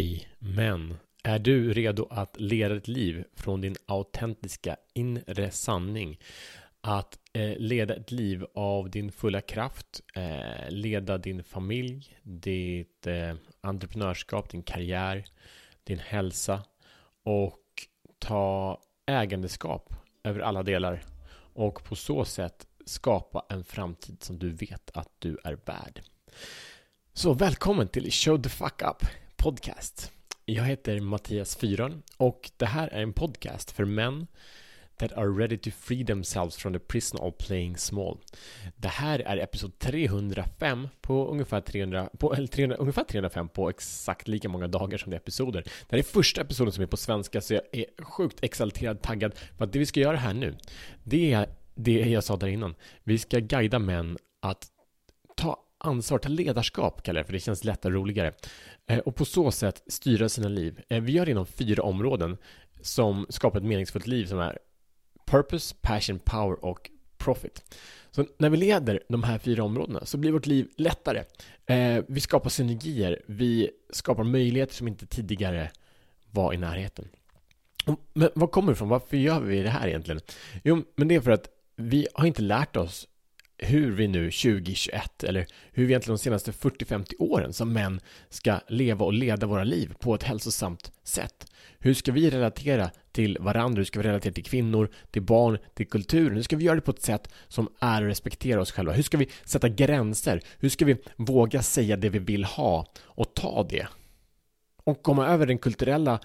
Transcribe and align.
Hej, 0.00 0.28
men 0.38 0.98
är 1.22 1.38
du 1.38 1.72
redo 1.72 2.06
att 2.10 2.40
leda 2.40 2.74
ditt 2.74 2.88
liv 2.88 3.24
från 3.34 3.60
din 3.60 3.76
autentiska 3.86 4.76
inre 4.94 5.50
sanning? 5.50 6.20
Att 6.80 7.18
eh, 7.32 7.56
leda 7.58 7.94
ett 7.94 8.10
liv 8.10 8.44
av 8.54 8.90
din 8.90 9.12
fulla 9.12 9.40
kraft, 9.40 10.00
eh, 10.14 10.70
leda 10.70 11.18
din 11.18 11.44
familj, 11.44 12.18
ditt 12.22 13.06
eh, 13.06 13.34
entreprenörskap, 13.60 14.50
din 14.50 14.62
karriär, 14.62 15.24
din 15.84 15.98
hälsa 15.98 16.64
och 17.24 17.62
ta 18.18 18.80
ägandeskap 19.06 19.94
över 20.24 20.40
alla 20.40 20.62
delar 20.62 21.02
och 21.54 21.84
på 21.84 21.96
så 21.96 22.24
sätt 22.24 22.66
skapa 22.86 23.46
en 23.48 23.64
framtid 23.64 24.22
som 24.22 24.38
du 24.38 24.50
vet 24.50 24.90
att 24.94 25.10
du 25.18 25.38
är 25.44 25.58
värd. 25.64 26.02
Så 27.12 27.34
välkommen 27.34 27.88
till 27.88 28.12
Show 28.12 28.42
the 28.42 28.48
Fuck 28.48 28.82
Up 28.82 29.06
Podcast. 29.42 30.12
Jag 30.44 30.64
heter 30.64 31.00
Mattias 31.00 31.56
Fyron 31.56 32.02
och 32.16 32.50
det 32.56 32.66
här 32.66 32.88
är 32.88 33.02
en 33.02 33.12
podcast 33.12 33.70
för 33.70 33.84
män 33.84 34.26
that 34.98 35.12
are 35.12 35.28
ready 35.28 35.58
to 35.58 35.70
free 35.70 36.06
themselves 36.06 36.56
from 36.56 36.72
the 36.72 36.78
prison 36.78 37.20
of 37.20 37.34
playing 37.38 37.76
small. 37.76 38.18
Det 38.76 38.88
här 38.88 39.18
är 39.18 39.36
episod 39.36 39.78
305 39.78 40.88
på 41.00 41.26
ungefär 41.26 41.60
300, 41.60 42.10
på, 42.18 42.34
eller 42.34 42.46
300, 42.46 42.76
ungefär 42.76 43.04
305 43.04 43.48
på 43.48 43.70
exakt 43.70 44.28
lika 44.28 44.48
många 44.48 44.68
dagar 44.68 44.98
som 44.98 45.10
det 45.10 45.16
är 45.16 45.20
episoder. 45.20 45.62
Det 45.62 45.90
här 45.90 45.98
är 45.98 46.02
första 46.02 46.40
episoden 46.40 46.72
som 46.72 46.82
är 46.82 46.86
på 46.86 46.96
svenska 46.96 47.40
så 47.40 47.54
jag 47.54 47.62
är 47.72 48.04
sjukt 48.04 48.44
exalterad, 48.44 49.02
taggad 49.02 49.34
för 49.58 49.64
att 49.64 49.72
det 49.72 49.78
vi 49.78 49.86
ska 49.86 50.00
göra 50.00 50.16
här 50.16 50.34
nu 50.34 50.56
det 51.04 51.32
är 51.32 51.48
det 51.74 51.92
jag 51.92 52.24
sa 52.24 52.36
där 52.36 52.48
innan. 52.48 52.74
Vi 53.04 53.18
ska 53.18 53.38
guida 53.38 53.78
män 53.78 54.18
att 54.40 54.66
ta 55.36 55.66
ansvar, 55.80 56.18
ta 56.18 56.28
ledarskap 56.28 57.02
kallar 57.02 57.18
jag 57.18 57.24
det 57.24 57.26
för 57.26 57.32
det 57.32 57.40
känns 57.40 57.64
lättare 57.64 57.92
och 57.92 58.00
roligare. 58.00 58.32
Eh, 58.86 58.98
och 58.98 59.16
på 59.16 59.24
så 59.24 59.50
sätt 59.50 59.82
styra 59.86 60.28
sina 60.28 60.48
liv. 60.48 60.80
Eh, 60.88 61.02
vi 61.02 61.12
gör 61.12 61.24
det 61.24 61.30
inom 61.30 61.46
fyra 61.46 61.82
områden 61.82 62.36
som 62.80 63.26
skapar 63.28 63.58
ett 63.58 63.64
meningsfullt 63.64 64.06
liv 64.06 64.26
som 64.26 64.38
är 64.38 64.58
Purpose, 65.26 65.74
Passion, 65.80 66.18
Power 66.18 66.64
och 66.64 66.90
Profit. 67.18 67.76
Så 68.10 68.26
när 68.38 68.50
vi 68.50 68.56
leder 68.56 69.02
de 69.08 69.22
här 69.22 69.38
fyra 69.38 69.64
områdena 69.64 70.04
så 70.04 70.18
blir 70.18 70.32
vårt 70.32 70.46
liv 70.46 70.68
lättare. 70.76 71.24
Eh, 71.66 72.04
vi 72.08 72.20
skapar 72.20 72.50
synergier, 72.50 73.22
vi 73.26 73.70
skapar 73.90 74.24
möjligheter 74.24 74.74
som 74.74 74.88
inte 74.88 75.06
tidigare 75.06 75.70
var 76.30 76.52
i 76.54 76.56
närheten. 76.56 77.08
Men 78.12 78.30
var 78.34 78.46
kommer 78.46 78.72
det 78.72 78.72
ifrån? 78.72 78.88
Varför 78.88 79.16
gör 79.16 79.40
vi 79.40 79.62
det 79.62 79.70
här 79.70 79.88
egentligen? 79.88 80.20
Jo, 80.64 80.82
men 80.96 81.08
det 81.08 81.14
är 81.14 81.20
för 81.20 81.30
att 81.30 81.48
vi 81.76 82.06
har 82.14 82.26
inte 82.26 82.42
lärt 82.42 82.76
oss 82.76 83.08
hur 83.62 83.90
vi 83.90 84.08
nu 84.08 84.30
2021 84.30 85.24
eller 85.24 85.46
hur 85.72 85.86
vi 85.86 85.92
egentligen 85.92 86.16
de 86.16 86.22
senaste 86.22 86.50
40-50 86.50 87.12
åren 87.18 87.52
som 87.52 87.72
män 87.72 88.00
ska 88.28 88.60
leva 88.68 89.04
och 89.04 89.12
leda 89.12 89.46
våra 89.46 89.64
liv 89.64 89.94
på 90.00 90.14
ett 90.14 90.22
hälsosamt 90.22 90.92
sätt. 91.02 91.46
Hur 91.78 91.94
ska 91.94 92.12
vi 92.12 92.30
relatera 92.30 92.90
till 93.12 93.38
varandra? 93.40 93.80
Hur 93.80 93.84
ska 93.84 93.98
vi 94.00 94.08
relatera 94.08 94.32
till 94.32 94.44
kvinnor, 94.44 94.90
till 95.10 95.22
barn, 95.22 95.58
till 95.74 95.88
kulturen? 95.88 96.34
Hur 96.34 96.42
ska 96.42 96.56
vi 96.56 96.64
göra 96.64 96.74
det 96.74 96.80
på 96.80 96.90
ett 96.90 97.02
sätt 97.02 97.28
som 97.48 97.68
är 97.80 98.02
att 98.02 98.08
respektera 98.08 98.60
oss 98.60 98.72
själva? 98.72 98.92
Hur 98.92 99.02
ska 99.02 99.18
vi 99.18 99.28
sätta 99.44 99.68
gränser? 99.68 100.40
Hur 100.58 100.68
ska 100.68 100.84
vi 100.84 100.96
våga 101.16 101.62
säga 101.62 101.96
det 101.96 102.08
vi 102.08 102.18
vill 102.18 102.44
ha 102.44 102.86
och 102.98 103.34
ta 103.34 103.66
det? 103.70 103.86
Och 104.84 105.02
komma 105.02 105.26
över 105.26 105.46
den 105.46 105.58
kulturella 105.58 106.20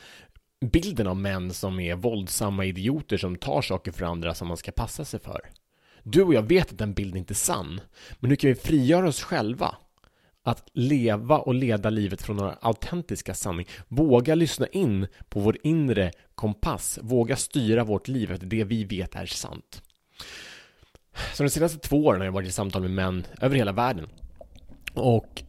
bilden 0.71 1.07
av 1.07 1.17
män 1.17 1.53
som 1.53 1.79
är 1.79 1.95
våldsamma 1.95 2.65
idioter 2.65 3.17
som 3.17 3.35
tar 3.35 3.61
saker 3.61 3.91
för 3.91 4.05
andra 4.05 4.33
som 4.33 4.47
man 4.47 4.57
ska 4.57 4.71
passa 4.71 5.05
sig 5.05 5.19
för. 5.19 5.41
Du 6.07 6.23
och 6.23 6.33
jag 6.33 6.41
vet 6.41 6.71
att 6.71 6.77
den 6.77 6.93
bilden 6.93 7.17
inte 7.17 7.33
är 7.33 7.35
sann. 7.35 7.81
Men 8.19 8.29
hur 8.29 8.35
kan 8.35 8.47
vi 8.47 8.55
frigöra 8.55 9.07
oss 9.07 9.23
själva? 9.23 9.75
Att 10.43 10.69
leva 10.73 11.39
och 11.39 11.53
leda 11.53 11.89
livet 11.89 12.21
från 12.21 12.37
några 12.37 12.53
autentiska 12.53 13.33
sanning. 13.33 13.67
Våga 13.87 14.35
lyssna 14.35 14.67
in 14.67 15.07
på 15.29 15.39
vår 15.39 15.57
inre 15.63 16.11
kompass. 16.35 16.99
Våga 17.01 17.35
styra 17.35 17.83
vårt 17.83 18.07
liv 18.07 18.31
efter 18.31 18.47
det 18.47 18.63
vi 18.63 18.83
vet 18.83 19.15
är 19.15 19.25
sant. 19.25 19.81
Så 21.33 21.43
de 21.43 21.49
senaste 21.49 21.79
två 21.79 22.05
åren 22.05 22.21
har 22.21 22.25
jag 22.25 22.31
varit 22.33 22.47
i 22.47 22.51
samtal 22.51 22.81
med 22.81 22.91
män 22.91 23.25
över 23.41 23.55
hela 23.55 23.71
världen. 23.71 24.07
Och 24.93 25.43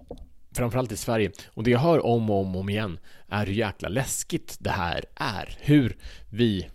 framförallt 0.52 0.92
i 0.92 0.96
Sverige. 0.96 1.30
Och 1.48 1.64
det 1.64 1.70
jag 1.70 1.78
hör 1.78 2.06
om 2.06 2.30
och 2.30 2.40
om, 2.40 2.54
och 2.54 2.60
om 2.60 2.68
igen 2.68 2.98
är 3.28 3.46
hur 3.46 3.54
jäkla 3.54 3.88
läskigt 3.88 4.56
det 4.60 4.70
här 4.70 5.04
är. 5.14 5.58
Hur 5.60 5.96
vi, 6.30 6.68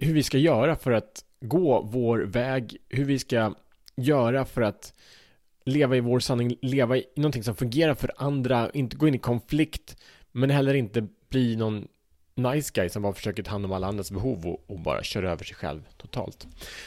hur 0.00 0.14
vi 0.14 0.22
ska 0.22 0.38
göra 0.38 0.76
för 0.76 0.90
att 0.92 1.24
gå 1.40 1.82
vår 1.82 2.18
väg, 2.18 2.76
hur 2.88 3.04
vi 3.04 3.18
ska 3.18 3.54
göra 3.96 4.44
för 4.44 4.62
att 4.62 4.92
leva 5.64 5.96
i 5.96 6.00
vår 6.00 6.20
sanning, 6.20 6.56
leva 6.62 6.96
i 6.96 7.04
någonting 7.16 7.42
som 7.42 7.56
fungerar 7.56 7.94
för 7.94 8.12
andra, 8.16 8.70
inte 8.70 8.96
gå 8.96 9.08
in 9.08 9.14
i 9.14 9.18
konflikt, 9.18 9.96
men 10.32 10.50
heller 10.50 10.74
inte 10.74 11.06
bli 11.28 11.56
någon 11.56 11.88
nice 12.34 12.70
guy 12.74 12.88
som 12.88 13.02
bara 13.02 13.12
försöker 13.12 13.42
ta 13.42 13.50
hand 13.50 13.64
om 13.64 13.72
alla 13.72 13.86
andras 13.86 14.10
behov 14.10 14.46
och, 14.46 14.64
och 14.70 14.80
bara 14.80 15.02
köra 15.02 15.32
över 15.32 15.44
sig 15.44 15.56
själv 15.56 15.82
totalt. 15.96 16.46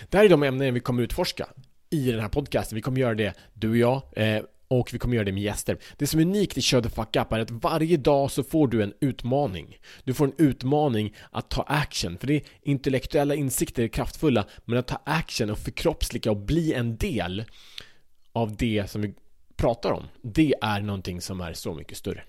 Det 0.09 0.17
här 0.17 0.25
är 0.25 0.29
de 0.29 0.43
ämnen 0.43 0.73
vi 0.73 0.79
kommer 0.79 1.03
utforska 1.03 1.47
i 1.89 2.11
den 2.11 2.19
här 2.19 2.29
podcasten. 2.29 2.75
Vi 2.75 2.81
kommer 2.81 2.99
göra 2.99 3.15
det, 3.15 3.33
du 3.53 3.69
och 3.69 3.77
jag, 3.77 4.01
eh, 4.15 4.43
och 4.71 4.93
vi 4.93 4.99
kommer 4.99 5.15
göra 5.15 5.25
det 5.25 5.31
med 5.31 5.43
gäster. 5.43 5.77
Det 5.97 6.07
som 6.07 6.19
är 6.19 6.23
unikt 6.23 6.57
i 6.57 6.61
Show 6.61 6.81
the 6.81 6.89
Fuck 6.89 7.15
Up 7.15 7.31
är 7.31 7.39
att 7.39 7.51
varje 7.51 7.97
dag 7.97 8.31
så 8.31 8.43
får 8.43 8.67
du 8.67 8.83
en 8.83 8.93
utmaning. 8.99 9.77
Du 10.03 10.13
får 10.13 10.25
en 10.25 10.33
utmaning 10.37 11.15
att 11.31 11.49
ta 11.49 11.61
action, 11.61 12.17
för 12.17 12.27
det 12.27 12.33
är 12.33 12.41
intellektuella 12.61 13.35
insikter 13.35 13.83
är 13.83 13.87
kraftfulla, 13.87 14.45
men 14.65 14.77
att 14.77 14.87
ta 14.87 15.01
action 15.05 15.49
och 15.49 15.59
förkroppsliga 15.59 16.31
och 16.31 16.37
bli 16.37 16.73
en 16.73 16.97
del 16.97 17.43
av 18.31 18.55
det 18.55 18.89
som 18.89 19.01
vi 19.01 19.13
pratar 19.55 19.91
om, 19.91 20.03
det 20.21 20.55
är 20.61 20.81
någonting 20.81 21.21
som 21.21 21.41
är 21.41 21.53
så 21.53 21.73
mycket 21.73 21.97
större. 21.97 22.23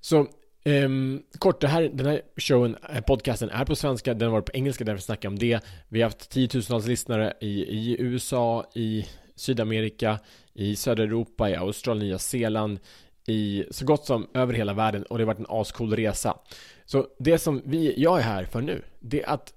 Så 0.00 0.26
Um, 0.64 1.22
kort, 1.38 1.60
det 1.60 1.68
här, 1.68 1.82
den 1.82 2.06
här 2.06 2.22
showen, 2.36 2.76
eh, 2.94 3.00
podcasten 3.00 3.50
är 3.50 3.64
på 3.64 3.76
svenska, 3.76 4.14
den 4.14 4.28
har 4.28 4.32
varit 4.32 4.46
på 4.46 4.52
engelska 4.54 4.84
därför 4.84 5.02
snackar 5.02 5.26
jag 5.26 5.32
om 5.32 5.38
det. 5.38 5.60
Vi 5.88 6.02
har 6.02 6.06
haft 6.10 6.30
tiotusentals 6.30 6.86
lyssnare 6.86 7.32
i, 7.40 7.62
i 7.62 7.96
USA, 7.98 8.70
i 8.74 9.06
Sydamerika, 9.34 10.18
i 10.54 10.76
södra 10.76 11.04
Europa, 11.04 11.50
i 11.50 11.56
Australien, 11.56 12.06
Nya 12.06 12.18
Zeeland, 12.18 12.78
i 13.26 13.64
så 13.70 13.84
gott 13.84 14.06
som 14.06 14.28
över 14.34 14.54
hela 14.54 14.72
världen 14.72 15.02
och 15.02 15.18
det 15.18 15.24
har 15.24 15.26
varit 15.26 15.38
en 15.38 15.46
ascool 15.60 15.96
resa. 15.96 16.38
Så 16.84 17.06
det 17.18 17.38
som 17.38 17.62
vi, 17.64 18.02
jag 18.02 18.18
är 18.18 18.22
här 18.22 18.44
för 18.44 18.60
nu, 18.60 18.82
det 19.00 19.22
är 19.22 19.28
att 19.28 19.54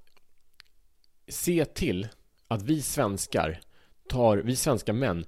se 1.27 1.65
till 1.65 2.07
att 2.47 2.61
vi 2.61 2.81
svenskar 2.81 3.59
tar, 4.09 4.37
vi 4.37 4.55
svenska 4.55 4.93
män 4.93 5.25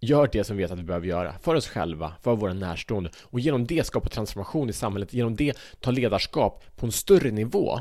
gör 0.00 0.28
det 0.32 0.44
som 0.44 0.56
vi 0.56 0.62
vet 0.62 0.72
att 0.72 0.78
vi 0.78 0.82
behöver 0.82 1.06
göra 1.06 1.38
för 1.38 1.54
oss 1.54 1.68
själva, 1.68 2.12
för 2.22 2.36
våra 2.36 2.52
närstående 2.52 3.10
och 3.22 3.40
genom 3.40 3.66
det 3.66 3.86
skapa 3.86 4.08
transformation 4.08 4.70
i 4.70 4.72
samhället, 4.72 5.12
genom 5.12 5.36
det 5.36 5.58
ta 5.80 5.90
ledarskap 5.90 6.64
på 6.76 6.86
en 6.86 6.92
större 6.92 7.30
nivå 7.30 7.80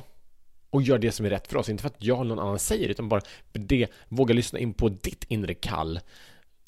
och 0.70 0.82
gör 0.82 0.98
det 0.98 1.12
som 1.12 1.26
är 1.26 1.30
rätt 1.30 1.48
för 1.48 1.58
oss, 1.58 1.70
inte 1.70 1.82
för 1.82 1.90
att 1.90 2.04
jag 2.04 2.20
eller 2.20 2.36
någon 2.36 2.46
annan 2.46 2.60
säger 2.60 2.90
utan 2.90 3.10
bara 3.10 3.22
det, 3.52 3.88
våga 4.08 4.34
lyssna 4.34 4.60
in 4.60 4.74
på 4.74 4.90
ditt 4.90 5.24
inre 5.28 5.54
kall 5.54 6.00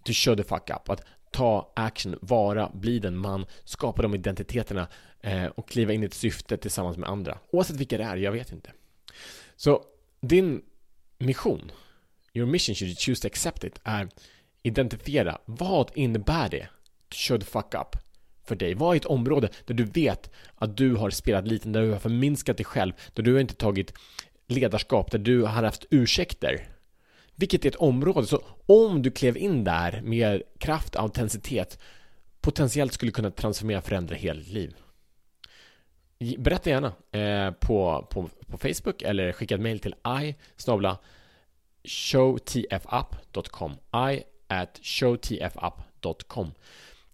to 0.06 0.14
show 0.14 0.36
the 0.36 0.44
fuck 0.44 0.70
up, 0.70 0.90
att 0.90 1.04
ta 1.32 1.74
action, 1.76 2.20
vara, 2.22 2.72
bli 2.74 3.00
den 3.00 3.18
man, 3.18 3.46
skapa 3.64 4.02
de 4.02 4.16
identiteterna 4.16 4.88
eh, 5.22 5.46
och 5.46 5.70
kliva 5.70 5.94
in 5.94 6.04
i 6.04 6.06
ett 6.06 6.14
syfte 6.14 6.58
tillsammans 6.58 6.98
med 6.98 7.10
andra. 7.10 7.38
Oavsett 7.52 7.76
vilka 7.76 7.98
det 7.98 8.04
är, 8.04 8.18
jag 8.18 8.32
vet 8.32 8.52
inte. 8.52 8.72
Så 9.56 9.84
din 10.22 10.62
mission, 11.18 11.72
your 12.34 12.48
mission 12.48 12.76
should 12.76 12.90
you 12.90 12.96
choose 13.00 13.22
to 13.22 13.28
accept 13.28 13.64
it, 13.64 13.80
är 13.84 14.10
identifiera 14.64 15.38
vad 15.46 15.92
innebär 15.96 16.50
det 16.50 16.68
to 17.10 17.16
show 17.16 17.40
the 17.40 17.46
fuck 17.46 17.74
up 17.74 17.96
för 18.44 18.56
dig? 18.56 18.74
Vad 18.74 18.96
är 18.96 18.98
ett 19.00 19.06
område 19.06 19.50
där 19.66 19.74
du 19.74 19.84
vet 19.84 20.32
att 20.56 20.78
du 20.78 20.96
har 20.96 21.10
spelat 21.10 21.48
liten, 21.48 21.72
där 21.72 21.82
du 21.82 21.92
har 21.92 22.00
förminskat 22.00 22.58
dig 22.58 22.66
själv, 22.66 22.94
där 23.14 23.24
du 23.24 23.34
har 23.34 23.40
inte 23.40 23.56
tagit 23.56 23.94
ledarskap, 24.48 25.12
där 25.12 25.20
du 25.20 25.42
har 25.42 25.64
haft 25.64 25.86
ursäkter 25.90 26.75
vilket 27.36 27.66
är 27.66 27.70
ett 27.70 27.76
område, 27.76 28.28
så 28.28 28.42
om 28.66 29.02
du 29.02 29.12
klev 29.12 29.38
in 29.38 29.64
där 29.64 30.02
med 30.02 30.42
kraft 30.58 30.96
och 30.96 31.02
autenticitet 31.02 31.80
potentiellt 32.42 32.94
skulle 32.94 33.12
kunna 33.12 33.32
transformera 33.32 33.78
och 33.78 33.84
förändra 33.84 34.16
hela 34.16 34.40
ditt 34.40 34.50
liv. 34.54 34.76
Berätta 36.38 36.70
gärna 36.70 36.94
eh, 37.12 37.52
på, 37.52 38.08
på, 38.10 38.30
på 38.48 38.58
Facebook 38.58 39.02
eller 39.02 39.32
skicka 39.32 39.56
ett 39.56 39.62
mail 39.62 39.80
till 39.80 39.96
i 40.24 40.36
showtfup.com 41.88 43.72
i 44.12 44.24
at 44.48 44.80
showtfup.com 44.84 46.52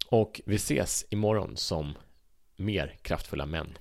och 0.07 0.41
vi 0.45 0.55
ses 0.55 1.05
imorgon 1.09 1.57
som 1.57 1.97
mer 2.55 2.95
kraftfulla 3.01 3.45
män. 3.45 3.77